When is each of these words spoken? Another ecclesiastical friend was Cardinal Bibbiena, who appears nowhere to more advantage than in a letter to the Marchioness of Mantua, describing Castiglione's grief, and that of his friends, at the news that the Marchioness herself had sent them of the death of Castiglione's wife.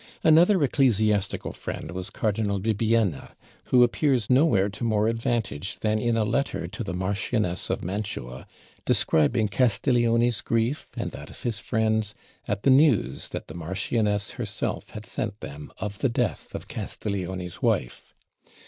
Another 0.23 0.63
ecclesiastical 0.63 1.51
friend 1.51 1.91
was 1.91 2.09
Cardinal 2.09 2.59
Bibbiena, 2.59 3.33
who 3.65 3.83
appears 3.83 4.31
nowhere 4.31 4.67
to 4.67 4.83
more 4.83 5.07
advantage 5.07 5.77
than 5.81 5.99
in 5.99 6.17
a 6.17 6.25
letter 6.25 6.67
to 6.67 6.83
the 6.83 6.95
Marchioness 6.95 7.69
of 7.69 7.83
Mantua, 7.83 8.47
describing 8.83 9.47
Castiglione's 9.47 10.41
grief, 10.41 10.89
and 10.97 11.11
that 11.11 11.29
of 11.29 11.43
his 11.43 11.59
friends, 11.59 12.15
at 12.47 12.63
the 12.63 12.71
news 12.71 13.29
that 13.29 13.47
the 13.47 13.53
Marchioness 13.53 14.31
herself 14.37 14.89
had 14.89 15.05
sent 15.05 15.39
them 15.39 15.71
of 15.77 15.99
the 15.99 16.09
death 16.09 16.55
of 16.55 16.67
Castiglione's 16.67 17.61
wife. 17.61 18.15